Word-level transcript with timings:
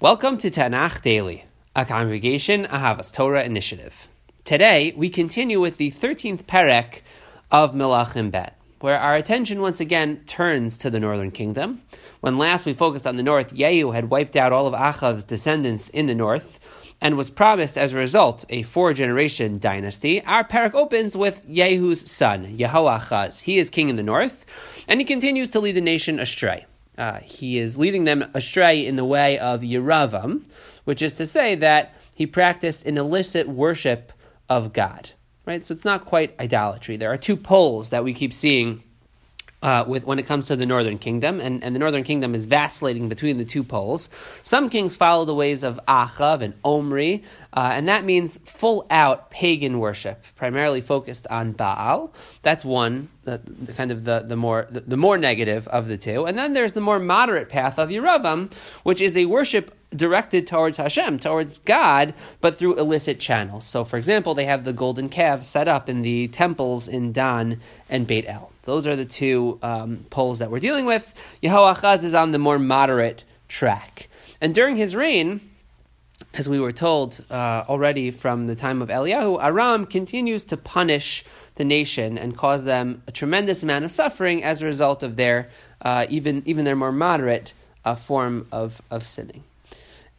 Welcome 0.00 0.38
to 0.38 0.48
Tanakh 0.48 1.02
Daily, 1.02 1.44
a 1.74 1.84
congregation 1.84 2.66
Ahavas 2.66 3.12
Torah 3.12 3.42
initiative. 3.42 4.06
Today, 4.44 4.94
we 4.96 5.10
continue 5.10 5.58
with 5.58 5.76
the 5.76 5.90
13th 5.90 6.44
perek 6.44 7.00
of 7.50 7.74
Melachim 7.74 8.30
Bet, 8.30 8.56
where 8.78 8.96
our 8.96 9.16
attention 9.16 9.60
once 9.60 9.80
again 9.80 10.22
turns 10.24 10.78
to 10.78 10.90
the 10.90 11.00
northern 11.00 11.32
kingdom. 11.32 11.82
When 12.20 12.38
last 12.38 12.64
we 12.64 12.74
focused 12.74 13.08
on 13.08 13.16
the 13.16 13.24
north, 13.24 13.52
Yehu 13.52 13.92
had 13.92 14.08
wiped 14.08 14.36
out 14.36 14.52
all 14.52 14.68
of 14.68 14.72
Achav's 14.72 15.24
descendants 15.24 15.88
in 15.88 16.06
the 16.06 16.14
north 16.14 16.60
and 17.00 17.16
was 17.16 17.28
promised 17.28 17.76
as 17.76 17.92
a 17.92 17.96
result 17.96 18.44
a 18.50 18.62
four 18.62 18.92
generation 18.92 19.58
dynasty. 19.58 20.24
Our 20.24 20.44
parak 20.44 20.74
opens 20.74 21.16
with 21.16 21.44
Yehu's 21.48 22.08
son, 22.08 22.56
Yehoachaz. 22.56 23.42
He 23.42 23.58
is 23.58 23.68
king 23.68 23.88
in 23.88 23.96
the 23.96 24.04
north, 24.04 24.46
and 24.86 25.00
he 25.00 25.04
continues 25.04 25.50
to 25.50 25.58
lead 25.58 25.74
the 25.74 25.80
nation 25.80 26.20
astray. 26.20 26.66
Uh, 26.98 27.20
he 27.20 27.58
is 27.58 27.78
leading 27.78 28.04
them 28.04 28.28
astray 28.34 28.84
in 28.84 28.96
the 28.96 29.04
way 29.04 29.38
of 29.38 29.60
Yeravam, 29.60 30.42
which 30.84 31.00
is 31.00 31.12
to 31.14 31.24
say 31.24 31.54
that 31.54 31.94
he 32.16 32.26
practiced 32.26 32.84
an 32.84 32.98
illicit 32.98 33.48
worship 33.48 34.12
of 34.48 34.72
God. 34.72 35.12
Right? 35.46 35.64
So 35.64 35.72
it's 35.72 35.84
not 35.84 36.04
quite 36.04 36.38
idolatry. 36.40 36.96
There 36.96 37.12
are 37.12 37.16
two 37.16 37.36
poles 37.36 37.90
that 37.90 38.04
we 38.04 38.12
keep 38.12 38.34
seeing 38.34 38.82
uh, 39.62 39.84
with 39.86 40.04
when 40.04 40.18
it 40.18 40.26
comes 40.26 40.46
to 40.46 40.56
the 40.56 40.66
northern 40.66 40.98
kingdom, 40.98 41.40
and, 41.40 41.64
and 41.64 41.74
the 41.74 41.78
northern 41.78 42.04
kingdom 42.04 42.34
is 42.34 42.44
vacillating 42.44 43.08
between 43.08 43.38
the 43.38 43.44
two 43.44 43.64
poles. 43.64 44.08
Some 44.42 44.68
kings 44.70 44.96
follow 44.96 45.24
the 45.24 45.34
ways 45.34 45.64
of 45.64 45.80
Achav 45.88 46.42
and 46.42 46.54
Omri, 46.64 47.24
uh, 47.52 47.72
and 47.74 47.88
that 47.88 48.04
means 48.04 48.38
full 48.38 48.86
out 48.90 49.30
pagan 49.30 49.78
worship, 49.78 50.24
primarily 50.36 50.80
focused 50.80 51.26
on 51.28 51.52
Baal. 51.52 52.12
That's 52.42 52.64
one, 52.64 53.08
the, 53.24 53.38
the 53.38 53.72
kind 53.72 53.90
of 53.90 54.04
the, 54.04 54.20
the 54.20 54.36
more 54.36 54.66
the, 54.70 54.80
the, 54.80 54.96
more 54.96 55.18
negative 55.18 55.66
of 55.68 55.88
the 55.88 55.98
two. 55.98 56.24
And 56.24 56.38
then 56.38 56.52
there's 56.52 56.72
the 56.72 56.80
more 56.80 56.98
moderate 56.98 57.48
path 57.48 57.78
of 57.78 57.88
Yeravam, 57.88 58.52
which 58.84 59.02
is 59.02 59.16
a 59.16 59.26
worship 59.26 59.74
directed 59.94 60.46
towards 60.46 60.76
Hashem, 60.76 61.18
towards 61.18 61.58
God, 61.60 62.14
but 62.40 62.56
through 62.56 62.76
illicit 62.76 63.20
channels. 63.20 63.64
So, 63.64 63.84
for 63.84 63.96
example, 63.96 64.34
they 64.34 64.44
have 64.44 64.64
the 64.64 64.72
golden 64.72 65.08
calves 65.08 65.46
set 65.46 65.68
up 65.68 65.88
in 65.88 66.02
the 66.02 66.28
temples 66.28 66.88
in 66.88 67.12
Dan 67.12 67.60
and 67.88 68.06
Beit 68.06 68.28
El. 68.28 68.52
Those 68.62 68.86
are 68.86 68.96
the 68.96 69.06
two 69.06 69.58
um, 69.62 70.04
poles 70.10 70.40
that 70.40 70.50
we're 70.50 70.60
dealing 70.60 70.84
with. 70.84 71.14
Yehoachaz 71.42 72.04
is 72.04 72.14
on 72.14 72.32
the 72.32 72.38
more 72.38 72.58
moderate 72.58 73.24
track. 73.48 74.08
And 74.40 74.54
during 74.54 74.76
his 74.76 74.94
reign, 74.94 75.40
as 76.34 76.48
we 76.48 76.60
were 76.60 76.72
told 76.72 77.24
uh, 77.30 77.64
already 77.68 78.10
from 78.10 78.46
the 78.46 78.54
time 78.54 78.82
of 78.82 78.88
Eliyahu, 78.88 79.42
Aram 79.42 79.86
continues 79.86 80.44
to 80.46 80.56
punish 80.56 81.24
the 81.54 81.64
nation 81.64 82.18
and 82.18 82.36
cause 82.36 82.64
them 82.64 83.02
a 83.06 83.12
tremendous 83.12 83.62
amount 83.62 83.84
of 83.84 83.90
suffering 83.90 84.44
as 84.44 84.60
a 84.60 84.66
result 84.66 85.02
of 85.02 85.16
their 85.16 85.48
uh, 85.80 86.06
even 86.08 86.42
even 86.44 86.64
their 86.64 86.76
more 86.76 86.92
moderate 86.92 87.52
uh, 87.84 87.94
form 87.94 88.46
of, 88.52 88.82
of 88.90 89.04
sinning. 89.04 89.44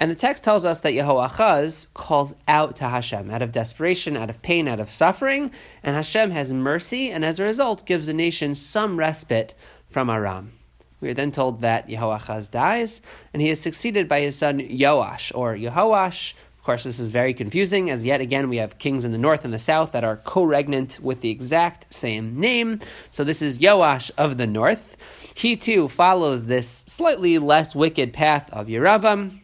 And 0.02 0.10
the 0.10 0.16
text 0.16 0.46
tells 0.46 0.64
us 0.64 0.80
that 0.82 0.94
Yehoachaz 0.94 1.94
calls 1.94 2.34
out 2.48 2.78
to 2.78 2.86
Hashem 2.86 3.30
out 3.30 3.42
of 3.42 3.52
desperation, 3.52 4.16
out 4.16 4.30
of 4.30 4.42
pain, 4.42 4.68
out 4.68 4.80
of 4.80 4.90
suffering, 4.90 5.52
and 5.84 5.96
Hashem 5.96 6.32
has 6.32 6.54
mercy, 6.54 7.12
and 7.12 7.26
as 7.26 7.40
a 7.40 7.44
result 7.44 7.86
gives 7.86 8.08
the 8.08 8.14
nation 8.14 8.56
some 8.56 8.98
respite 8.98 9.54
from 9.88 10.10
Aram. 10.10 10.54
We 11.02 11.10
are 11.10 11.14
then 11.14 11.32
told 11.32 11.62
that 11.62 11.90
Yehoachaz 11.90 12.50
dies, 12.50 13.02
and 13.34 13.42
he 13.42 13.50
is 13.50 13.60
succeeded 13.60 14.08
by 14.08 14.22
his 14.22 14.38
son 14.38 14.60
Yoash, 14.60 15.34
or 15.36 15.54
Yehoash. 15.56 16.34
Of 16.58 16.64
course, 16.64 16.86
this 16.86 17.00
is 17.00 17.12
very 17.12 17.34
confusing, 17.34 17.90
as 17.90 18.06
yet 18.06 18.22
again 18.22 18.48
we 18.48 18.58
have 18.58 18.78
kings 18.78 19.04
in 19.04 19.12
the 19.12 19.18
north 19.18 19.44
and 19.44 19.54
the 19.54 19.60
south 19.60 19.92
that 19.94 20.06
are 20.06 20.18
co-regnant 20.18 21.00
with 21.02 21.20
the 21.20 21.30
exact 21.30 21.94
same 21.94 22.40
name. 22.40 22.80
So 23.12 23.26
this 23.26 23.42
is 23.42 23.60
Yoash 23.60 24.12
of 24.18 24.38
the 24.38 24.48
north. 24.48 24.96
He 25.36 25.58
too 25.58 25.90
follows 25.90 26.46
this 26.46 26.68
slightly 26.70 27.38
less 27.38 27.76
wicked 27.76 28.14
path 28.14 28.50
of 28.52 28.68
Yeravam, 28.68 29.40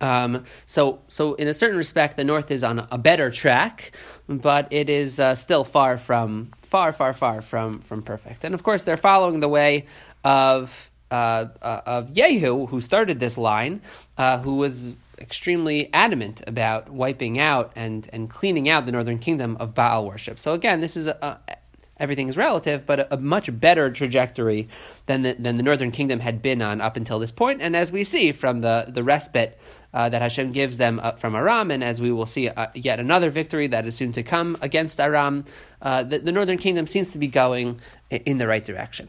um, 0.00 0.44
so, 0.66 1.00
so 1.08 1.34
in 1.34 1.48
a 1.48 1.54
certain 1.54 1.76
respect, 1.76 2.16
the 2.16 2.24
North 2.24 2.50
is 2.50 2.62
on 2.62 2.86
a 2.90 2.98
better 2.98 3.30
track, 3.30 3.92
but 4.28 4.68
it 4.72 4.88
is 4.88 5.18
uh, 5.18 5.34
still 5.34 5.64
far 5.64 5.96
from 5.96 6.52
far, 6.62 6.92
far, 6.92 7.12
far 7.12 7.40
from 7.40 7.80
from 7.80 8.02
perfect. 8.02 8.44
And 8.44 8.54
of 8.54 8.62
course, 8.62 8.84
they're 8.84 8.96
following 8.96 9.40
the 9.40 9.48
way 9.48 9.86
of 10.24 10.90
uh, 11.10 11.46
uh, 11.62 11.80
of 11.86 12.12
Yehu, 12.12 12.68
who 12.68 12.80
started 12.80 13.18
this 13.18 13.38
line, 13.38 13.80
uh, 14.16 14.38
who 14.38 14.56
was 14.56 14.94
extremely 15.18 15.90
adamant 15.92 16.42
about 16.46 16.90
wiping 16.90 17.38
out 17.38 17.72
and 17.74 18.08
and 18.12 18.30
cleaning 18.30 18.68
out 18.68 18.86
the 18.86 18.92
northern 18.92 19.18
kingdom 19.18 19.56
of 19.58 19.74
Baal 19.74 20.06
worship. 20.06 20.38
So 20.38 20.52
again, 20.52 20.80
this 20.80 20.96
is 20.96 21.06
a, 21.08 21.40
a 21.48 21.56
everything 21.98 22.28
is 22.28 22.36
relative, 22.36 22.86
but 22.86 23.00
a, 23.00 23.14
a, 23.14 23.16
much 23.16 23.48
better 23.58 23.90
trajectory 23.90 24.68
than 25.06 25.22
the, 25.22 25.34
than 25.34 25.56
the 25.56 25.62
northern 25.62 25.90
kingdom 25.90 26.20
had 26.20 26.40
been 26.40 26.62
on 26.62 26.80
up 26.80 26.96
until 26.96 27.18
this 27.18 27.32
point. 27.32 27.60
And 27.60 27.74
as 27.76 27.92
we 27.92 28.04
see 28.04 28.32
from 28.32 28.60
the, 28.60 28.86
the 28.88 29.02
respite 29.02 29.58
uh, 29.92 30.08
that 30.08 30.22
Hashem 30.22 30.52
gives 30.52 30.78
them 30.78 31.00
from 31.16 31.34
Aram, 31.34 31.70
and 31.70 31.82
as 31.82 32.00
we 32.00 32.12
will 32.12 32.26
see 32.26 32.48
uh, 32.48 32.68
yet 32.74 33.00
another 33.00 33.30
victory 33.30 33.66
that 33.68 33.86
is 33.86 33.96
soon 33.96 34.12
to 34.12 34.22
come 34.22 34.56
against 34.60 35.00
Aram, 35.00 35.44
uh, 35.80 36.02
the, 36.02 36.18
the, 36.18 36.32
northern 36.32 36.58
kingdom 36.58 36.86
seems 36.86 37.12
to 37.12 37.18
be 37.18 37.26
going 37.26 37.80
in 38.10 38.38
the 38.38 38.46
right 38.46 38.64
direction. 38.64 39.08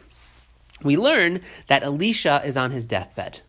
We 0.82 0.96
learn 0.96 1.42
that 1.68 1.84
Elisha 1.84 2.42
is 2.46 2.56
on 2.56 2.72
his 2.72 2.86
deathbed, 2.86 3.42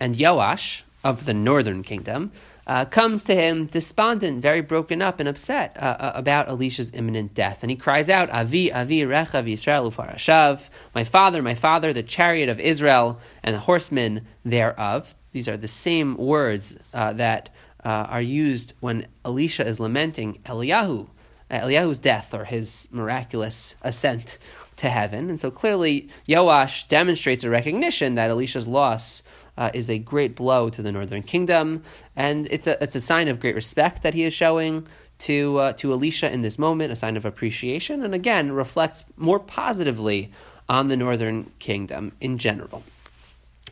and 0.00 0.18
Joash 0.18 0.84
of 1.04 1.24
the 1.24 1.34
northern 1.34 1.82
kingdom 1.82 2.32
uh, 2.72 2.86
comes 2.86 3.22
to 3.24 3.34
him 3.34 3.66
despondent, 3.66 4.40
very 4.40 4.62
broken 4.62 5.02
up 5.02 5.20
and 5.20 5.28
upset 5.28 5.76
uh, 5.76 5.94
uh, 6.00 6.12
about 6.14 6.48
Elisha's 6.48 6.90
imminent 6.94 7.34
death. 7.34 7.62
And 7.62 7.70
he 7.70 7.76
cries 7.76 8.08
out, 8.08 8.30
Avi, 8.30 8.72
Avi, 8.72 9.02
Rechav, 9.02 9.46
Yisrael, 9.46 9.92
Uparashav, 9.92 10.70
my 10.94 11.04
father, 11.04 11.42
my 11.42 11.54
father, 11.54 11.92
the 11.92 12.02
chariot 12.02 12.48
of 12.48 12.58
Israel 12.58 13.20
and 13.42 13.54
the 13.54 13.58
horsemen 13.58 14.26
thereof. 14.42 15.14
These 15.32 15.48
are 15.48 15.58
the 15.58 15.68
same 15.68 16.16
words 16.16 16.78
uh, 16.94 17.12
that 17.12 17.50
uh, 17.84 18.06
are 18.08 18.22
used 18.22 18.72
when 18.80 19.06
Elisha 19.22 19.66
is 19.66 19.78
lamenting 19.78 20.38
Eliyahu, 20.46 21.08
uh, 21.50 21.54
Eliyahu's 21.54 21.98
death 21.98 22.32
or 22.32 22.46
his 22.46 22.88
miraculous 22.90 23.74
ascent 23.82 24.38
to 24.78 24.88
heaven. 24.88 25.28
And 25.28 25.38
so 25.38 25.50
clearly, 25.50 26.08
Yoash 26.26 26.88
demonstrates 26.88 27.44
a 27.44 27.50
recognition 27.50 28.14
that 28.14 28.30
Elisha's 28.30 28.66
loss 28.66 29.22
uh, 29.56 29.70
is 29.74 29.90
a 29.90 29.98
great 29.98 30.34
blow 30.34 30.70
to 30.70 30.82
the 30.82 30.92
northern 30.92 31.22
kingdom, 31.22 31.82
and 32.16 32.46
it's 32.50 32.66
a 32.66 32.82
it's 32.82 32.94
a 32.94 33.00
sign 33.00 33.28
of 33.28 33.40
great 33.40 33.54
respect 33.54 34.02
that 34.02 34.14
he 34.14 34.24
is 34.24 34.32
showing 34.32 34.86
to 35.18 35.58
uh, 35.58 35.72
to 35.74 35.92
Elisha 35.92 36.32
in 36.32 36.42
this 36.42 36.58
moment, 36.58 36.92
a 36.92 36.96
sign 36.96 37.16
of 37.16 37.24
appreciation, 37.24 38.02
and 38.02 38.14
again 38.14 38.52
reflects 38.52 39.04
more 39.16 39.38
positively 39.38 40.30
on 40.68 40.88
the 40.88 40.96
northern 40.96 41.50
kingdom 41.58 42.12
in 42.20 42.38
general. 42.38 42.82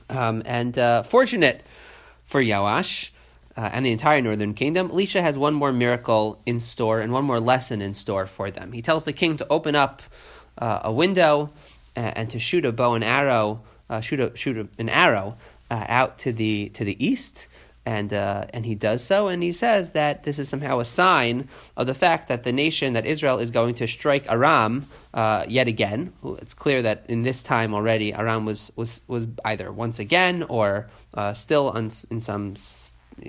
Um, 0.09 0.43
and 0.45 0.77
uh, 0.77 1.03
fortunate 1.03 1.63
for 2.25 2.43
Yoash. 2.43 3.11
Uh, 3.57 3.69
and 3.73 3.85
the 3.85 3.91
entire 3.91 4.23
northern 4.23 4.55
kingdom, 4.55 4.91
Elisha 4.91 5.21
has 5.21 5.37
one 5.37 5.53
more 5.53 5.73
miracle 5.73 6.41
in 6.47 6.61
store 6.61 7.01
and 7.01 7.13
one 7.13 7.25
more 7.25 7.41
lesson 7.41 7.83
in 7.83 7.93
store 7.93 8.25
for 8.25 8.49
them. 8.51 8.71
He 8.71 8.81
tells 8.81 9.05
the 9.05 9.13
king 9.13 9.37
to 9.39 9.47
open 9.51 9.75
up 9.75 10.03
uh, 10.57 10.81
a 10.85 10.93
window 10.93 11.51
and, 11.97 12.17
and, 12.17 12.31
to 12.31 12.39
shoot 12.39 12.65
a 12.65 12.73
bow 12.73 12.95
and 12.95 13.03
arrow, 13.03 13.63
uh, 13.91 14.01
shoot 14.01 14.21
a, 14.21 14.35
shoot 14.37 14.57
a, 14.57 14.69
an 14.79 14.89
arrow 14.89 15.37
uh, 15.71 15.87
out 15.89 16.19
to 16.19 16.33
the 16.33 16.71
to 16.71 16.85
the 16.85 17.03
east, 17.05 17.49
and 17.87 18.13
uh, 18.13 18.45
and 18.53 18.67
he 18.67 18.75
does 18.75 19.03
so, 19.03 19.29
and 19.29 19.43
he 19.43 19.53
says 19.53 19.93
that 19.93 20.25
this 20.25 20.39
is 20.39 20.49
somehow 20.49 20.81
a 20.81 20.85
sign 20.85 21.49
of 21.77 21.87
the 21.87 21.95
fact 21.95 22.29
that 22.29 22.43
the 22.43 22.53
nation 22.53 22.93
that 22.93 23.07
Israel 23.07 23.39
is 23.39 23.51
going 23.51 23.75
to 23.77 23.87
strike 23.87 24.31
Aram 24.31 24.87
uh, 25.15 25.45
yet 25.49 25.69
again. 25.69 26.13
It's 26.39 26.55
clear 26.55 26.83
that 26.83 27.07
in 27.09 27.23
this 27.23 27.43
time 27.43 27.75
already, 27.75 28.13
Aram 28.13 28.45
was 28.45 28.73
was 28.77 29.03
was 29.09 29.29
either 29.45 29.73
once 29.73 29.99
again 29.99 30.45
or 30.49 30.89
uh, 31.15 31.33
still 31.33 31.71
on, 31.71 31.91
in 32.11 32.21
some 32.21 32.55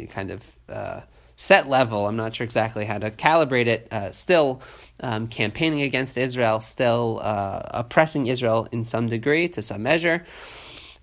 kind 0.09 0.31
of 0.31 0.59
uh, 0.69 1.02
set 1.35 1.68
level. 1.68 2.08
I'm 2.08 2.18
not 2.18 2.35
sure 2.35 2.46
exactly 2.46 2.85
how 2.85 3.00
to 3.00 3.09
calibrate 3.09 3.68
it. 3.68 3.88
Uh, 3.91 4.12
still 4.12 4.62
um, 5.00 5.28
campaigning 5.28 5.81
against 5.81 6.18
Israel, 6.18 6.59
still 6.59 7.19
uh, 7.23 7.62
oppressing 7.72 8.28
Israel 8.28 8.68
in 8.72 8.84
some 8.84 9.08
degree, 9.08 9.47
to 9.50 9.62
some 9.62 9.81
measure. 9.81 10.25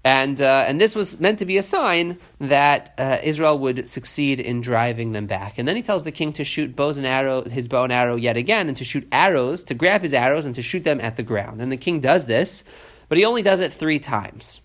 And, 0.09 0.41
uh, 0.41 0.65
and 0.67 0.81
this 0.81 0.95
was 0.95 1.21
meant 1.21 1.39
to 1.41 1.45
be 1.45 1.59
a 1.59 1.63
sign 1.63 2.19
that 2.41 2.95
uh, 2.97 3.19
Israel 3.23 3.59
would 3.59 3.87
succeed 3.87 4.41
in 4.41 4.63
driving 4.63 5.13
them 5.13 5.27
back. 5.27 5.59
And 5.59 5.69
then 5.69 5.77
he 5.77 5.83
tells 5.83 6.05
the 6.05 6.13
king 6.13 6.33
to 6.33 6.45
shoot 6.45 6.75
bows 6.75 6.97
and 6.97 7.07
arrow, 7.07 7.43
his 7.43 7.69
bow 7.69 7.85
and 7.85 7.93
arrow 7.93 8.17
yet 8.17 8.39
again, 8.39 8.69
and 8.69 8.77
to 8.79 8.87
shoot 8.87 9.07
arrows, 9.13 9.65
to 9.65 9.75
grab 9.75 10.01
his 10.01 10.15
arrows 10.15 10.47
and 10.47 10.55
to 10.55 10.63
shoot 10.63 10.83
them 10.83 10.99
at 10.99 11.17
the 11.17 11.23
ground. 11.23 11.61
And 11.61 11.71
the 11.71 11.77
king 11.77 12.01
does 12.01 12.27
this, 12.27 12.65
but 13.11 13.19
he 13.19 13.27
only 13.27 13.43
does 13.43 13.61
it 13.61 13.71
three 13.71 13.99
times. 13.99 14.63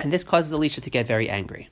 And 0.00 0.12
this 0.12 0.24
causes 0.24 0.52
Elisha 0.52 0.80
to 0.80 0.90
get 0.90 1.06
very 1.06 1.30
angry. 1.30 1.68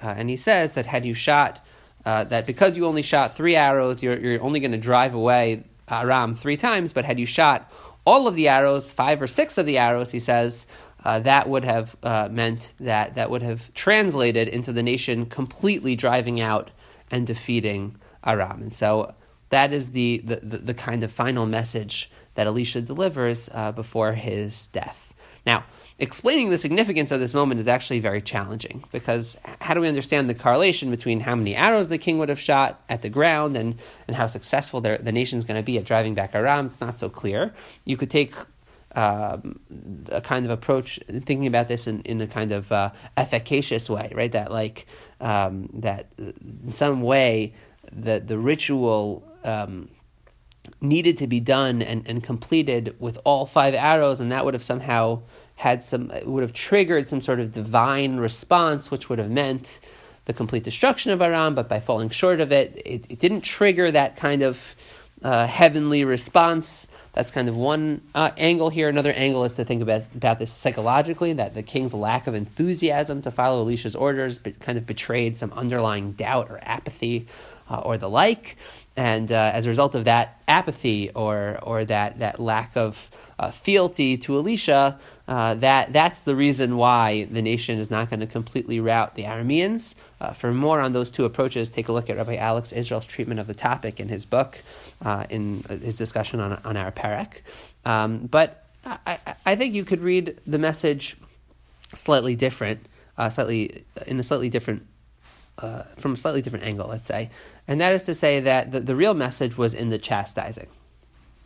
Uh, 0.00 0.14
and 0.16 0.30
he 0.30 0.36
says 0.36 0.74
that 0.74 0.86
had 0.86 1.04
you 1.04 1.14
shot, 1.14 1.66
uh, 2.04 2.22
that 2.24 2.46
because 2.46 2.76
you 2.76 2.86
only 2.86 3.02
shot 3.02 3.34
three 3.34 3.56
arrows, 3.56 4.04
you're, 4.04 4.20
you're 4.20 4.40
only 4.40 4.60
going 4.60 4.70
to 4.70 4.78
drive 4.78 5.14
away 5.14 5.64
Aram 5.90 6.36
three 6.36 6.56
times, 6.56 6.92
but 6.92 7.04
had 7.04 7.18
you 7.18 7.26
shot 7.26 7.72
all 8.06 8.28
of 8.28 8.36
the 8.36 8.46
arrows, 8.46 8.92
five 8.92 9.20
or 9.20 9.26
six 9.26 9.58
of 9.58 9.66
the 9.66 9.78
arrows, 9.78 10.12
he 10.12 10.20
says, 10.20 10.68
uh, 11.06 11.20
that 11.20 11.48
would 11.48 11.64
have 11.64 11.94
uh, 12.02 12.28
meant 12.28 12.74
that 12.80 13.14
that 13.14 13.30
would 13.30 13.42
have 13.42 13.72
translated 13.74 14.48
into 14.48 14.72
the 14.72 14.82
nation 14.82 15.24
completely 15.24 15.94
driving 15.94 16.40
out 16.40 16.72
and 17.12 17.28
defeating 17.28 17.96
Aram. 18.26 18.60
And 18.60 18.74
so 18.74 19.14
that 19.50 19.72
is 19.72 19.92
the, 19.92 20.20
the, 20.24 20.40
the, 20.40 20.74
kind 20.74 21.04
of 21.04 21.12
final 21.12 21.46
message 21.46 22.10
that 22.34 22.48
Elisha 22.48 22.80
delivers 22.80 23.48
uh, 23.54 23.70
before 23.70 24.14
his 24.14 24.66
death. 24.66 25.14
Now, 25.46 25.62
explaining 26.00 26.50
the 26.50 26.58
significance 26.58 27.12
of 27.12 27.20
this 27.20 27.34
moment 27.34 27.60
is 27.60 27.68
actually 27.68 28.00
very 28.00 28.20
challenging 28.20 28.82
because 28.90 29.36
how 29.60 29.74
do 29.74 29.80
we 29.80 29.86
understand 29.86 30.28
the 30.28 30.34
correlation 30.34 30.90
between 30.90 31.20
how 31.20 31.36
many 31.36 31.54
arrows 31.54 31.88
the 31.88 31.98
king 31.98 32.18
would 32.18 32.30
have 32.30 32.40
shot 32.40 32.82
at 32.88 33.02
the 33.02 33.08
ground 33.08 33.56
and, 33.56 33.76
and 34.08 34.16
how 34.16 34.26
successful 34.26 34.80
the 34.80 35.12
nation's 35.12 35.44
going 35.44 35.56
to 35.56 35.64
be 35.64 35.78
at 35.78 35.84
driving 35.84 36.14
back 36.14 36.34
Aram? 36.34 36.66
It's 36.66 36.80
not 36.80 36.96
so 36.96 37.08
clear. 37.08 37.54
You 37.84 37.96
could 37.96 38.10
take 38.10 38.34
um, 38.96 39.60
a 40.10 40.22
kind 40.22 40.46
of 40.46 40.50
approach, 40.50 40.98
thinking 41.06 41.46
about 41.46 41.68
this 41.68 41.86
in, 41.86 42.00
in 42.02 42.20
a 42.22 42.26
kind 42.26 42.50
of 42.50 42.72
uh, 42.72 42.90
efficacious 43.16 43.88
way, 43.90 44.10
right? 44.14 44.32
That 44.32 44.50
like 44.50 44.86
um, 45.20 45.68
that 45.74 46.08
in 46.18 46.70
some 46.70 47.02
way 47.02 47.52
the 47.92 48.20
the 48.20 48.38
ritual 48.38 49.22
um, 49.44 49.90
needed 50.80 51.18
to 51.18 51.26
be 51.26 51.40
done 51.40 51.82
and, 51.82 52.08
and 52.08 52.22
completed 52.22 52.96
with 52.98 53.18
all 53.24 53.44
five 53.44 53.74
arrows, 53.74 54.20
and 54.20 54.32
that 54.32 54.44
would 54.46 54.54
have 54.54 54.64
somehow 54.64 55.20
had 55.56 55.84
some 55.84 56.10
would 56.24 56.42
have 56.42 56.54
triggered 56.54 57.06
some 57.06 57.20
sort 57.20 57.38
of 57.38 57.52
divine 57.52 58.16
response, 58.16 58.90
which 58.90 59.10
would 59.10 59.18
have 59.18 59.30
meant 59.30 59.80
the 60.24 60.32
complete 60.32 60.64
destruction 60.64 61.12
of 61.12 61.20
Aram. 61.20 61.54
But 61.54 61.68
by 61.68 61.80
falling 61.80 62.08
short 62.08 62.40
of 62.40 62.50
it, 62.50 62.80
it, 62.84 63.06
it 63.10 63.18
didn't 63.18 63.42
trigger 63.42 63.90
that 63.90 64.16
kind 64.16 64.40
of 64.40 64.74
uh, 65.22 65.46
heavenly 65.46 66.04
response. 66.04 66.88
That's 67.12 67.30
kind 67.30 67.48
of 67.48 67.56
one 67.56 68.02
uh, 68.14 68.30
angle 68.36 68.68
here. 68.68 68.88
Another 68.88 69.12
angle 69.12 69.44
is 69.44 69.54
to 69.54 69.64
think 69.64 69.80
about, 69.80 70.02
about 70.14 70.38
this 70.38 70.52
psychologically, 70.52 71.32
that 71.34 71.54
the 71.54 71.62
king's 71.62 71.94
lack 71.94 72.26
of 72.26 72.34
enthusiasm 72.34 73.22
to 73.22 73.30
follow 73.30 73.60
Elisha's 73.60 73.96
orders 73.96 74.38
but 74.38 74.60
kind 74.60 74.76
of 74.76 74.86
betrayed 74.86 75.36
some 75.36 75.52
underlying 75.52 76.12
doubt 76.12 76.50
or 76.50 76.58
apathy 76.62 77.26
uh, 77.70 77.78
or 77.78 77.98
the 77.98 78.08
like. 78.08 78.56
And 78.96 79.30
uh, 79.30 79.50
as 79.54 79.66
a 79.66 79.68
result 79.68 79.94
of 79.94 80.06
that 80.06 80.40
apathy 80.48 81.10
or, 81.10 81.58
or 81.62 81.84
that, 81.84 82.20
that 82.20 82.40
lack 82.40 82.76
of 82.76 83.10
uh, 83.38 83.50
fealty 83.50 84.16
to 84.16 84.36
Elisha, 84.36 84.98
uh, 85.28 85.54
that 85.54 85.92
that's 85.92 86.24
the 86.24 86.34
reason 86.34 86.78
why 86.78 87.24
the 87.24 87.42
nation 87.42 87.78
is 87.78 87.90
not 87.90 88.08
going 88.08 88.20
to 88.20 88.26
completely 88.26 88.80
rout 88.80 89.14
the 89.14 89.24
Arameans. 89.24 89.96
Uh, 90.20 90.32
for 90.32 90.52
more 90.52 90.80
on 90.80 90.92
those 90.92 91.10
two 91.10 91.26
approaches, 91.26 91.70
take 91.70 91.88
a 91.88 91.92
look 91.92 92.08
at 92.08 92.16
Rabbi 92.16 92.36
Alex 92.36 92.72
Israel's 92.72 93.04
treatment 93.04 93.38
of 93.38 93.46
the 93.46 93.54
topic 93.54 94.00
in 94.00 94.08
his 94.08 94.24
book, 94.24 94.62
uh, 95.04 95.26
in 95.28 95.62
his 95.68 95.96
discussion 95.96 96.40
on 96.40 96.58
on 96.64 96.76
our 96.78 96.90
parak. 96.90 97.42
Um, 97.84 98.26
but 98.26 98.64
I, 98.86 99.18
I 99.44 99.56
think 99.56 99.74
you 99.74 99.84
could 99.84 100.00
read 100.00 100.38
the 100.46 100.58
message 100.58 101.16
slightly 101.92 102.36
different, 102.36 102.86
uh, 103.18 103.28
slightly 103.28 103.84
in 104.06 104.18
a 104.18 104.22
slightly 104.22 104.48
different. 104.48 104.86
Uh, 105.58 105.82
from 105.96 106.12
a 106.12 106.16
slightly 106.18 106.42
different 106.42 106.66
angle, 106.66 106.86
let's 106.86 107.06
say, 107.06 107.30
and 107.66 107.80
that 107.80 107.92
is 107.92 108.04
to 108.04 108.12
say 108.12 108.40
that 108.40 108.72
the, 108.72 108.80
the 108.80 108.94
real 108.94 109.14
message 109.14 109.56
was 109.56 109.72
in 109.72 109.88
the 109.88 109.98
chastising. 109.98 110.68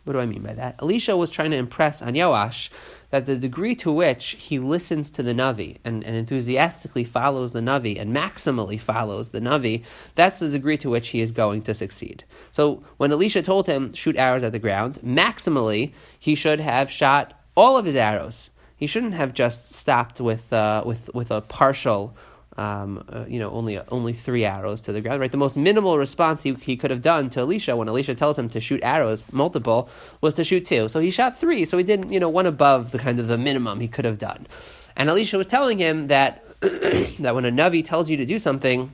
What 0.03 0.13
do 0.13 0.19
I 0.19 0.25
mean 0.25 0.41
by 0.41 0.53
that? 0.53 0.81
Elisha 0.81 1.15
was 1.15 1.29
trying 1.29 1.51
to 1.51 1.57
impress 1.57 2.01
on 2.01 2.13
Yoash 2.13 2.69
that 3.11 3.27
the 3.27 3.37
degree 3.37 3.75
to 3.75 3.91
which 3.91 4.31
he 4.39 4.57
listens 4.57 5.11
to 5.11 5.21
the 5.21 5.33
Navi 5.33 5.77
and, 5.85 6.03
and 6.03 6.15
enthusiastically 6.15 7.03
follows 7.03 7.53
the 7.53 7.59
Navi 7.59 7.99
and 7.99 8.15
maximally 8.15 8.79
follows 8.79 9.29
the 9.31 9.39
Navi, 9.39 9.83
that's 10.15 10.39
the 10.39 10.49
degree 10.49 10.77
to 10.77 10.89
which 10.89 11.09
he 11.09 11.21
is 11.21 11.31
going 11.31 11.61
to 11.63 11.73
succeed. 11.73 12.23
So 12.51 12.83
when 12.97 13.11
Elisha 13.11 13.43
told 13.43 13.67
him, 13.67 13.93
shoot 13.93 14.17
arrows 14.17 14.43
at 14.43 14.53
the 14.53 14.59
ground, 14.59 14.99
maximally, 15.05 15.93
he 16.17 16.33
should 16.33 16.59
have 16.59 16.89
shot 16.89 17.39
all 17.55 17.77
of 17.77 17.85
his 17.85 17.95
arrows. 17.95 18.49
He 18.75 18.87
shouldn't 18.87 19.13
have 19.13 19.33
just 19.35 19.73
stopped 19.73 20.19
with, 20.19 20.51
uh, 20.51 20.81
with, 20.83 21.13
with 21.13 21.29
a 21.29 21.41
partial 21.41 22.17
um, 22.57 23.03
uh, 23.09 23.25
you 23.27 23.39
know, 23.39 23.49
only 23.51 23.79
only 23.89 24.13
three 24.13 24.43
arrows 24.43 24.81
to 24.83 24.91
the 24.91 25.01
ground. 25.01 25.21
Right, 25.21 25.31
the 25.31 25.37
most 25.37 25.57
minimal 25.57 25.97
response 25.97 26.43
he, 26.43 26.53
he 26.53 26.75
could 26.75 26.91
have 26.91 27.01
done 27.01 27.29
to 27.31 27.41
Elisha 27.41 27.75
when 27.75 27.87
Elisha 27.87 28.15
tells 28.15 28.37
him 28.37 28.49
to 28.49 28.59
shoot 28.59 28.81
arrows, 28.83 29.23
multiple, 29.31 29.89
was 30.19 30.33
to 30.35 30.43
shoot 30.43 30.65
two. 30.65 30.87
So 30.89 30.99
he 30.99 31.11
shot 31.11 31.37
three. 31.37 31.65
So 31.65 31.77
he 31.77 31.83
did, 31.83 32.11
you 32.11 32.19
know, 32.19 32.29
one 32.29 32.45
above 32.45 32.91
the 32.91 32.99
kind 32.99 33.19
of 33.19 33.27
the 33.27 33.37
minimum 33.37 33.79
he 33.79 33.87
could 33.87 34.05
have 34.05 34.17
done. 34.17 34.47
And 34.95 35.09
Elisha 35.09 35.37
was 35.37 35.47
telling 35.47 35.77
him 35.77 36.07
that 36.07 36.43
that 36.61 37.33
when 37.33 37.45
a 37.45 37.51
navi 37.51 37.83
tells 37.85 38.09
you 38.09 38.17
to 38.17 38.25
do 38.25 38.37
something, 38.37 38.93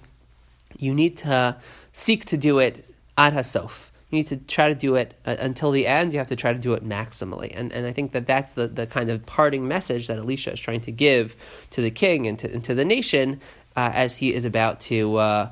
you 0.77 0.93
need 0.93 1.17
to 1.17 1.57
seek 1.91 2.25
to 2.25 2.37
do 2.37 2.59
it 2.59 2.85
ad 3.17 3.33
hasof. 3.33 3.89
You 4.09 4.17
need 4.17 4.27
to 4.27 4.37
try 4.37 4.69
to 4.69 4.75
do 4.75 4.95
it 4.95 5.15
uh, 5.25 5.35
until 5.39 5.71
the 5.71 5.85
end. 5.85 6.13
You 6.13 6.19
have 6.19 6.27
to 6.27 6.35
try 6.35 6.53
to 6.53 6.59
do 6.59 6.73
it 6.73 6.83
maximally. 6.83 7.51
And, 7.53 7.73
and 7.73 7.85
I 7.85 7.91
think 7.91 8.13
that 8.13 8.25
that's 8.25 8.53
the, 8.53 8.67
the 8.67 8.87
kind 8.87 9.09
of 9.09 9.25
parting 9.25 9.67
message 9.67 10.07
that 10.07 10.17
Elisha 10.17 10.53
is 10.53 10.59
trying 10.59 10.81
to 10.81 10.91
give 10.91 11.35
to 11.71 11.81
the 11.81 11.91
king 11.91 12.25
and 12.25 12.39
to, 12.39 12.51
and 12.51 12.63
to 12.63 12.73
the 12.73 12.85
nation 12.85 13.41
uh, 13.75 13.91
as 13.93 14.17
he 14.17 14.33
is 14.33 14.45
about 14.45 14.79
to, 14.81 15.17
uh, 15.17 15.51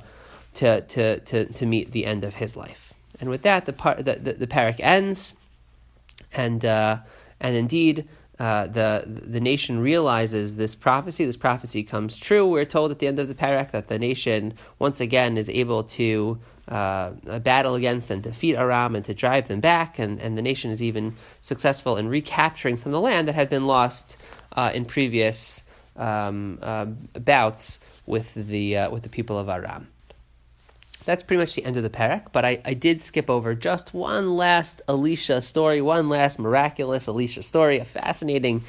to, 0.56 0.82
to, 0.82 1.20
to, 1.20 1.46
to 1.46 1.66
meet 1.66 1.92
the 1.92 2.06
end 2.06 2.24
of 2.24 2.36
his 2.36 2.56
life. 2.56 2.94
And 3.20 3.30
with 3.30 3.42
that, 3.42 3.66
the, 3.66 3.74
par- 3.74 4.02
the, 4.02 4.14
the, 4.14 4.34
the 4.34 4.48
parak 4.48 4.80
ends. 4.80 5.34
And, 6.32 6.64
uh, 6.64 7.00
and 7.40 7.56
indeed, 7.56 8.08
uh, 8.40 8.68
the 8.68 9.04
the 9.06 9.40
nation 9.40 9.80
realizes 9.80 10.58
this 10.58 10.76
prophecy. 10.76 11.26
This 11.26 11.38
prophecy 11.38 11.84
comes 11.84 12.18
true. 12.18 12.46
We're 12.46 12.66
told 12.66 12.92
at 12.92 13.00
the 13.00 13.08
end 13.08 13.18
of 13.18 13.30
the 13.30 13.34
parak 13.34 13.72
that 13.72 13.88
the 13.88 13.98
nation 13.98 14.56
once 14.78 15.00
again 15.00 15.38
is 15.38 15.50
able 15.50 15.84
to 15.84 16.40
uh, 16.68 17.12
battle 17.40 17.76
against 17.76 18.10
and 18.10 18.24
defeat 18.24 18.56
Aram 18.56 18.96
and 18.96 19.06
to 19.06 19.14
drive 19.14 19.48
them 19.48 19.60
back, 19.60 20.00
and, 20.00 20.20
and 20.20 20.38
the 20.38 20.42
nation 20.42 20.72
is 20.72 20.82
even 20.82 21.16
successful 21.42 21.98
in 21.98 22.10
recapturing 22.10 22.78
some 22.78 22.92
of 22.92 22.94
the 22.94 23.02
land 23.02 23.28
that 23.28 23.36
had 23.36 23.50
been 23.50 23.68
lost 23.68 24.18
uh, 24.54 24.72
in 24.74 24.86
previous 24.86 25.64
um, 25.96 26.60
uh, 26.62 26.86
bouts 26.86 27.80
with 28.06 28.34
the 28.34 28.78
uh, 28.78 28.90
with 28.90 29.04
the 29.04 29.10
people 29.10 29.38
of 29.38 29.48
Aram. 29.50 29.88
That's 31.06 31.22
pretty 31.22 31.40
much 31.40 31.54
the 31.54 31.64
end 31.64 31.78
of 31.78 31.84
the 31.84 31.90
parak, 31.92 32.32
but 32.32 32.46
I, 32.46 32.62
I 32.66 32.74
did 32.74 33.00
skip 33.00 33.30
over 33.30 33.54
just 33.54 33.94
one 33.94 34.36
last 34.36 34.82
Elisha 34.88 35.40
story, 35.42 35.80
one 35.80 36.10
last 36.10 36.40
miraculous 36.40 37.08
Elisha 37.08 37.44
story, 37.44 37.78
a 37.78 37.86
fascinating, 37.86 38.64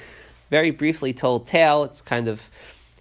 very 0.51 0.71
briefly 0.71 1.15
told 1.15 1.47
tale. 1.47 1.85
It's 1.85 2.03
kind 2.03 2.29
of 2.29 2.51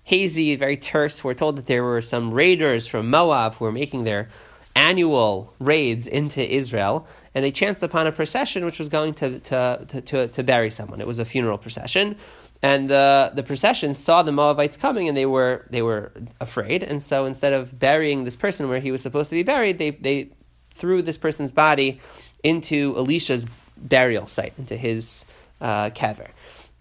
hazy, 0.05 0.55
very 0.55 0.77
terse. 0.77 1.21
We're 1.21 1.33
told 1.33 1.57
that 1.57 1.65
there 1.65 1.83
were 1.83 2.01
some 2.01 2.33
raiders 2.33 2.87
from 2.87 3.09
Moab 3.09 3.55
who 3.55 3.65
were 3.65 3.73
making 3.73 4.05
their 4.05 4.29
annual 4.75 5.53
raids 5.59 6.07
into 6.07 6.41
Israel, 6.53 7.07
and 7.33 7.43
they 7.43 7.51
chanced 7.51 7.81
upon 7.81 8.07
a 8.07 8.11
procession 8.11 8.65
which 8.65 8.79
was 8.79 8.89
going 8.89 9.13
to, 9.15 9.39
to, 9.39 9.85
to, 9.87 10.01
to, 10.01 10.27
to 10.27 10.43
bury 10.43 10.69
someone. 10.69 11.01
It 11.01 11.07
was 11.07 11.19
a 11.19 11.25
funeral 11.25 11.57
procession. 11.57 12.17
And 12.61 12.91
uh, 12.91 13.31
the 13.33 13.43
procession 13.43 13.93
saw 13.93 14.23
the 14.23 14.31
Moabites 14.31 14.77
coming, 14.77 15.07
and 15.07 15.15
they 15.15 15.25
were 15.25 15.65
they 15.69 15.81
were 15.81 16.11
afraid. 16.39 16.83
And 16.83 17.03
so 17.03 17.25
instead 17.25 17.53
of 17.53 17.77
burying 17.77 18.23
this 18.23 18.35
person 18.35 18.69
where 18.69 18.79
he 18.79 18.91
was 18.91 19.01
supposed 19.01 19.29
to 19.29 19.35
be 19.35 19.43
buried, 19.43 19.77
they 19.77 19.91
they 19.91 20.31
threw 20.71 21.01
this 21.01 21.17
person's 21.17 21.51
body 21.51 21.99
into 22.43 22.95
Elisha's 22.97 23.45
burial 23.77 24.27
site, 24.27 24.53
into 24.57 24.75
his 24.75 25.25
uh. 25.61 25.89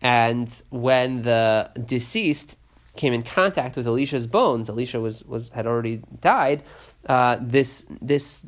And 0.00 0.62
when 0.70 1.22
the 1.22 1.70
deceased 1.84 2.56
came 2.96 3.12
in 3.12 3.22
contact 3.22 3.76
with 3.76 3.86
Elisha's 3.86 4.26
bones, 4.26 4.68
Elisha 4.68 5.00
was, 5.00 5.24
was 5.24 5.50
had 5.50 5.66
already 5.66 6.02
died 6.20 6.62
uh, 7.06 7.36
this 7.40 7.84
this 8.00 8.46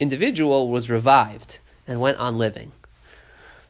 individual 0.00 0.70
was 0.70 0.88
revived 0.88 1.60
and 1.86 2.00
went 2.00 2.18
on 2.18 2.38
living. 2.38 2.72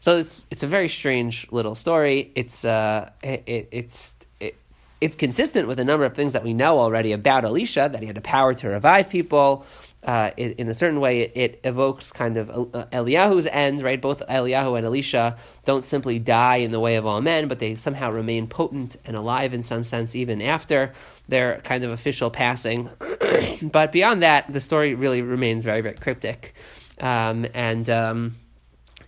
So 0.01 0.19
it's 0.19 0.47
it's 0.51 0.63
a 0.63 0.67
very 0.67 0.89
strange 0.89 1.51
little 1.51 1.75
story. 1.75 2.31
It's 2.35 2.65
uh 2.65 3.11
it, 3.23 3.43
it, 3.47 3.69
it's 3.73 4.15
it, 4.39 4.55
it's 5.01 5.17
consistent 5.17 5.67
with 5.67 5.81
a 5.81 5.85
number 5.85 6.05
of 6.05 6.15
things 6.15 6.33
that 6.35 6.45
we 6.45 6.55
know 6.55 6.79
already 6.79 7.13
about 7.13 7.45
Elisha 7.45 7.89
that 7.93 8.01
he 8.01 8.07
had 8.07 8.17
the 8.17 8.21
power 8.21 8.55
to 8.55 8.69
revive 8.69 9.11
people. 9.11 9.67
Uh, 10.05 10.31
it, 10.37 10.59
in 10.59 10.69
a 10.69 10.75
certain 10.75 11.01
way, 11.01 11.23
it, 11.23 11.33
it 11.35 11.61
evokes 11.65 12.13
kind 12.13 12.37
of 12.37 12.49
uh, 12.51 12.87
Eliyahu's 12.93 13.47
end, 13.47 13.83
right? 13.83 14.01
Both 14.01 14.23
Eliyahu 14.29 14.77
and 14.77 14.87
Elisha 14.87 15.37
don't 15.65 15.85
simply 15.85 16.21
die 16.21 16.57
in 16.57 16.71
the 16.71 16.79
way 16.79 16.97
of 16.97 17.05
all 17.05 17.21
men, 17.21 17.49
but 17.49 17.59
they 17.59 17.75
somehow 17.75 18.13
remain 18.13 18.47
potent 18.47 18.97
and 19.05 19.17
alive 19.17 19.53
in 19.53 19.65
some 19.65 19.83
sense 19.83 20.15
even 20.15 20.41
after 20.41 20.93
their 21.27 21.59
kind 21.63 21.83
of 21.83 21.91
official 21.91 22.31
passing. 22.31 22.89
but 23.63 23.91
beyond 23.91 24.23
that, 24.23 24.51
the 24.53 24.61
story 24.61 24.95
really 24.95 25.21
remains 25.21 25.65
very, 25.65 25.81
very 25.81 25.97
cryptic. 25.97 26.55
Um, 27.01 27.47
and, 27.53 27.91
um, 27.91 28.37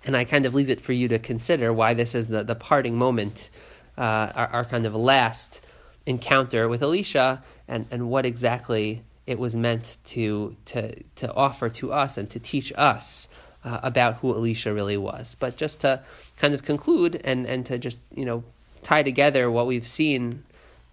and 0.04 0.16
I 0.16 0.24
kind 0.24 0.44
of 0.44 0.54
leave 0.54 0.70
it 0.70 0.80
for 0.80 0.92
you 0.92 1.06
to 1.08 1.20
consider 1.20 1.72
why 1.72 1.94
this 1.94 2.16
is 2.16 2.28
the, 2.28 2.42
the 2.42 2.56
parting 2.56 2.96
moment, 2.96 3.50
uh, 3.96 4.32
our, 4.34 4.46
our 4.48 4.64
kind 4.64 4.86
of 4.86 4.94
last 4.96 5.64
encounter 6.04 6.68
with 6.68 6.82
Elisha, 6.82 7.44
and, 7.68 7.86
and 7.92 8.10
what 8.10 8.26
exactly 8.26 9.04
it 9.30 9.38
was 9.38 9.54
meant 9.56 9.96
to, 10.04 10.56
to, 10.66 11.02
to 11.16 11.32
offer 11.32 11.68
to 11.70 11.92
us 11.92 12.18
and 12.18 12.28
to 12.30 12.40
teach 12.40 12.72
us 12.76 13.28
uh, 13.64 13.80
about 13.82 14.16
who 14.16 14.34
Elisha 14.34 14.74
really 14.74 14.96
was. 14.96 15.36
But 15.38 15.56
just 15.56 15.82
to 15.82 16.02
kind 16.36 16.52
of 16.54 16.64
conclude 16.64 17.20
and, 17.24 17.46
and 17.46 17.64
to 17.66 17.78
just, 17.78 18.02
you 18.14 18.24
know, 18.24 18.42
tie 18.82 19.02
together 19.02 19.50
what 19.50 19.66
we've 19.66 19.86
seen 19.86 20.42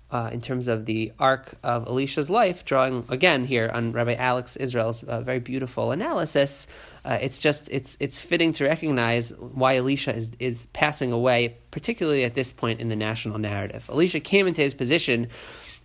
uh, 0.09 0.29
in 0.31 0.39
terms 0.39 0.67
of 0.67 0.85
the 0.85 1.11
arc 1.19 1.55
of 1.63 1.87
Elisha's 1.87 2.29
life, 2.29 2.63
drawing 2.63 3.03
again 3.09 3.45
here 3.45 3.69
on 3.73 3.91
Rabbi 3.91 4.13
Alex 4.13 4.55
Israel's 4.55 5.03
uh, 5.03 5.21
very 5.21 5.39
beautiful 5.39 5.91
analysis. 5.91 6.67
Uh, 7.03 7.17
it's 7.21 7.37
just 7.37 7.69
it's 7.71 7.97
it's 7.99 8.21
fitting 8.21 8.53
to 8.53 8.65
recognize 8.65 9.31
why 9.31 9.77
Elisha 9.77 10.15
is 10.15 10.31
is 10.39 10.67
passing 10.67 11.11
away, 11.11 11.57
particularly 11.71 12.23
at 12.23 12.35
this 12.35 12.53
point 12.53 12.79
in 12.79 12.89
the 12.89 12.95
national 12.95 13.37
narrative. 13.37 13.89
Elisha 13.89 14.19
came 14.19 14.47
into 14.47 14.61
his 14.61 14.73
position 14.73 15.27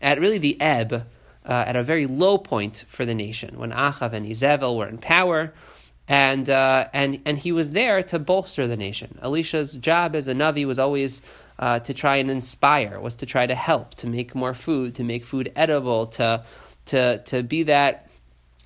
at 0.00 0.20
really 0.20 0.38
the 0.38 0.60
ebb, 0.60 1.06
uh, 1.46 1.64
at 1.66 1.76
a 1.76 1.82
very 1.82 2.06
low 2.06 2.38
point 2.38 2.84
for 2.88 3.04
the 3.04 3.14
nation 3.14 3.58
when 3.58 3.72
Achav 3.72 4.12
and 4.12 4.26
Izevel 4.26 4.76
were 4.76 4.88
in 4.88 4.98
power 4.98 5.52
and 6.08 6.48
uh, 6.50 6.88
and 6.92 7.20
and 7.24 7.38
he 7.38 7.52
was 7.52 7.72
there 7.72 8.02
to 8.02 8.18
bolster 8.18 8.66
the 8.66 8.76
nation. 8.76 9.18
Elisha's 9.22 9.74
job 9.74 10.14
as 10.14 10.28
a 10.28 10.34
navi 10.34 10.66
was 10.66 10.78
always 10.78 11.22
uh, 11.58 11.78
to 11.80 11.94
try 11.94 12.16
and 12.16 12.30
inspire, 12.30 12.98
was 13.00 13.16
to 13.16 13.26
try 13.26 13.46
to 13.46 13.54
help, 13.54 13.94
to 13.94 14.08
make 14.08 14.34
more 14.34 14.54
food, 14.54 14.96
to 14.96 15.04
make 15.04 15.24
food 15.24 15.52
edible, 15.54 16.06
to 16.08 16.44
to 16.86 17.18
to 17.18 17.42
be 17.42 17.64
that 17.64 18.08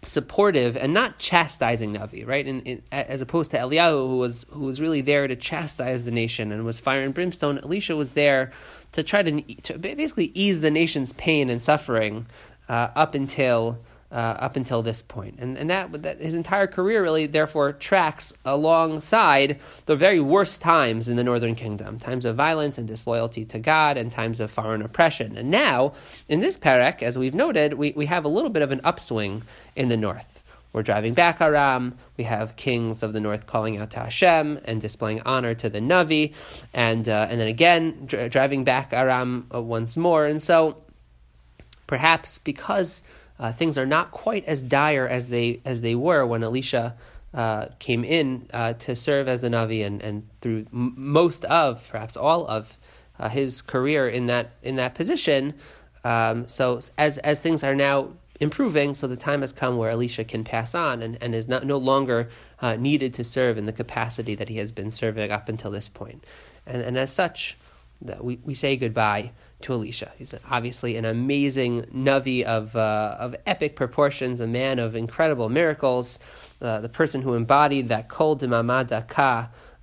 supportive 0.03 0.77
and 0.77 0.95
not 0.95 1.19
chastising 1.19 1.95
Navi, 1.95 2.27
right? 2.27 2.47
And, 2.47 2.83
as 2.93 3.23
opposed 3.23 3.51
to 3.51 3.59
Eliyahu, 3.59 4.09
who 4.09 4.19
was 4.19 4.47
who 4.51 4.61
was 4.61 4.81
really 4.81 5.01
there 5.01 5.27
to 5.27 5.37
chastise 5.37 6.05
the 6.05 6.11
nation 6.11 6.53
and 6.53 6.65
was 6.65 6.81
fire 6.81 7.03
and 7.03 7.13
brimstone, 7.13 7.59
Elisha 7.59 7.97
was 7.97 8.15
there 8.15 8.53
to 8.93 9.03
try 9.03 9.23
to, 9.23 9.43
to 9.63 9.79
basically 9.79 10.31
ease 10.35 10.61
the 10.61 10.71
nation's 10.71 11.13
pain 11.13 11.51
and 11.51 11.63
suffering 11.63 12.27
uh, 12.69 12.89
up 12.95 13.15
until 13.15 13.79
uh, 14.11 14.15
up 14.39 14.57
until 14.57 14.83
this. 14.83 15.03
And, 15.17 15.59
and 15.59 15.71
that, 15.71 16.03
that 16.03 16.21
his 16.21 16.35
entire 16.35 16.67
career 16.67 17.03
really, 17.03 17.27
therefore, 17.27 17.73
tracks 17.73 18.33
alongside 18.45 19.59
the 19.87 19.97
very 19.97 20.21
worst 20.21 20.63
times 20.63 21.09
in 21.09 21.17
the 21.17 21.25
northern 21.25 21.55
kingdom 21.55 21.99
times 21.99 22.25
of 22.25 22.37
violence 22.37 22.79
and 22.79 22.87
disloyalty 22.87 23.45
to 23.47 23.59
God, 23.59 23.97
and 23.97 24.11
times 24.11 24.41
of 24.41 24.51
foreign 24.51 24.83
oppression. 24.83 25.37
And 25.37 25.51
now, 25.51 25.93
in 26.29 26.41
this 26.41 26.57
parak, 26.57 27.03
as 27.03 27.19
we've 27.19 27.35
noted, 27.35 27.75
we, 27.75 27.93
we 27.97 28.07
have 28.07 28.25
a 28.25 28.29
little 28.29 28.51
bit 28.51 28.63
of 28.63 28.71
an 28.71 28.81
upswing 28.85 29.43
in 29.75 29.89
the 29.89 29.97
north. 29.97 30.45
We're 30.73 30.83
driving 30.83 31.15
back 31.15 31.41
Aram. 31.41 31.97
We 32.19 32.25
have 32.25 32.55
kings 32.57 33.03
of 33.03 33.15
the 33.15 33.21
north 33.21 33.47
calling 33.47 33.79
out 33.79 33.93
to 33.93 34.01
Hashem 34.01 34.61
and 34.67 34.79
displaying 34.79 35.23
honor 35.25 35.55
to 35.55 35.71
the 35.71 35.79
Navi, 35.79 36.35
and 36.75 37.09
uh, 37.09 37.29
and 37.31 37.41
then 37.41 37.49
again 37.49 38.05
dr- 38.05 38.31
driving 38.31 38.63
back 38.63 38.93
Aram 38.93 39.47
uh, 39.55 39.63
once 39.63 39.97
more. 39.97 40.27
And 40.27 40.43
so, 40.43 40.77
perhaps 41.87 42.39
because 42.39 43.03
uh, 43.39 43.53
things 43.53 43.77
are 43.77 43.87
not 43.87 44.11
quite 44.11 44.45
as 44.47 44.63
dire 44.63 45.07
as 45.07 45.29
they 45.29 45.61
as 45.65 45.83
they 45.83 45.95
were 45.95 46.27
when 46.27 46.43
Elisha 46.43 46.97
uh, 47.35 47.67
came 47.79 48.03
in 48.03 48.47
uh, 48.53 48.73
to 48.75 48.97
serve 48.97 49.29
as 49.29 49.43
the 49.43 49.49
Navi, 49.49 49.85
and, 49.85 50.01
and 50.01 50.27
through 50.41 50.65
m- 50.73 50.95
most 50.97 51.45
of, 51.45 51.87
perhaps 51.91 52.17
all 52.17 52.47
of, 52.47 52.79
uh, 53.19 53.29
his 53.29 53.61
career 53.63 54.09
in 54.09 54.27
that 54.27 54.53
in 54.63 54.77
that 54.77 54.95
position. 54.95 55.55
Um, 56.05 56.47
so 56.49 56.81
as 56.97 57.19
as 57.19 57.41
things 57.43 57.63
are 57.63 57.75
now 57.75 58.11
improving, 58.41 58.95
so 58.95 59.07
the 59.07 59.17
time 59.17 59.41
has 59.41 59.53
come 59.53 59.77
where 59.77 59.91
Elisha 59.91 60.25
can 60.25 60.45
pass 60.45 60.75
on 60.75 61.03
and, 61.03 61.17
and 61.23 61.35
is 61.35 61.49
not, 61.49 61.65
no 61.65 61.79
longer 61.79 62.29
uh, 62.61 62.77
needed 62.77 63.15
to 63.15 63.25
serve 63.25 63.57
in 63.57 63.65
the 63.65 63.73
capacity 63.73 64.35
that 64.35 64.51
he 64.51 64.59
has 64.59 64.73
been 64.73 64.91
serving 64.91 65.31
up 65.31 65.49
until 65.49 65.71
this 65.71 65.89
point. 65.89 66.23
And, 66.67 66.83
and 66.83 66.99
as 66.99 67.11
such, 67.11 67.57
we, 68.21 68.39
we 68.45 68.53
say 68.53 68.77
goodbye 68.77 69.33
to 69.63 69.73
Elisha. 69.73 70.13
He's 70.19 70.35
obviously 70.51 70.97
an 70.97 71.05
amazing 71.05 71.83
Navi 71.85 72.43
of, 72.43 72.77
uh, 72.77 73.17
of 73.19 73.35
epic 73.47 73.77
proportions, 73.77 74.41
a 74.41 74.47
man 74.47 74.79
of 74.79 74.95
incredible 74.95 75.49
miracles, 75.49 76.19
uh, 76.61 76.81
the 76.81 76.89
person 76.89 77.23
who 77.23 77.35
embodied 77.35 77.89
that 77.89 78.09
kol 78.09 78.37
demamad 78.37 78.93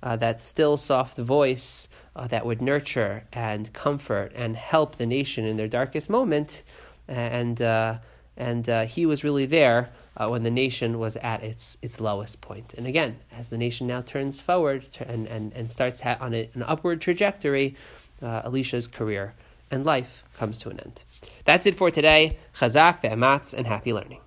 uh, 0.02 0.16
that 0.16 0.40
still 0.40 0.76
soft 0.76 1.18
voice 1.18 1.88
uh, 2.14 2.26
that 2.28 2.46
would 2.46 2.62
nurture 2.62 3.24
and 3.32 3.72
comfort 3.72 4.32
and 4.34 4.56
help 4.56 4.96
the 4.96 5.06
nation 5.06 5.44
in 5.44 5.56
their 5.56 5.68
darkest 5.68 6.08
moment. 6.08 6.62
And, 7.08 7.60
uh, 7.60 7.98
and 8.36 8.68
uh, 8.68 8.84
he 8.84 9.06
was 9.06 9.24
really 9.24 9.46
there 9.46 9.90
when 10.16 10.44
the 10.44 10.50
nation 10.50 11.00
was 11.00 11.16
at 11.16 11.42
its, 11.42 11.76
its 11.82 12.00
lowest 12.00 12.40
point. 12.40 12.74
And 12.74 12.86
again, 12.86 13.18
as 13.36 13.48
the 13.48 13.58
nation 13.58 13.88
now 13.88 14.00
turns 14.00 14.40
forward 14.40 14.86
and, 15.00 15.26
and, 15.26 15.52
and 15.52 15.72
starts 15.72 16.00
on 16.04 16.34
an 16.34 16.62
upward 16.62 17.00
trajectory, 17.00 17.74
Elisha's 18.22 18.86
career 18.86 19.34
and 19.74 19.84
life 19.84 20.24
comes 20.38 20.58
to 20.60 20.70
an 20.70 20.80
end. 20.80 21.04
That's 21.44 21.66
it 21.66 21.74
for 21.74 21.90
today. 21.90 22.38
Chazak, 22.54 23.02
ve'amatz, 23.02 23.52
and 23.52 23.66
happy 23.66 23.92
learning. 23.92 24.23